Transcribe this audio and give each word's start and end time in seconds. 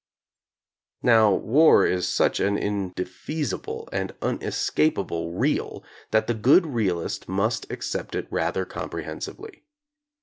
Now 1.03 1.31
war 1.31 1.85
is 1.85 2.07
such 2.09 2.39
an 2.39 2.57
indefeasible 2.57 3.87
and 3.91 4.15
unescap 4.21 4.97
able 4.97 5.33
Real 5.33 5.83
that 6.09 6.25
the 6.25 6.33
good 6.33 6.65
realist 6.65 7.29
must 7.29 7.69
accept 7.69 8.15
it 8.15 8.25
rather 8.31 8.65
comprehensively. 8.65 9.63